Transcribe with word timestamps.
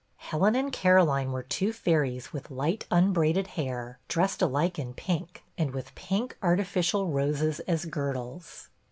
Helen 0.17 0.55
and 0.55 0.71
Caroline 0.73 1.31
were 1.31 1.43
two 1.43 1.71
fairies 1.71 2.33
with 2.33 2.49
light 2.49 2.87
unbraided 2.89 3.45
hair, 3.45 3.99
dressed 4.07 4.41
alike 4.41 4.79
in 4.79 4.95
pink, 4.95 5.43
and 5.59 5.73
with 5.75 5.93
pink 5.93 6.35
artificial 6.41 7.05
roses 7.09 7.59
as 7.67 7.85
girdles. 7.85 8.69